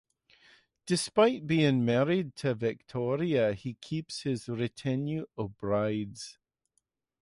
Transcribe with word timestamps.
Despite 0.87 1.45
being 1.45 1.85
married 1.85 2.35
to 2.37 2.55
Victoria 2.55 3.53
he 3.53 3.75
keeps 3.75 4.23
his 4.23 4.49
retinue 4.49 5.27
of 5.37 5.55
Brides. 5.59 6.39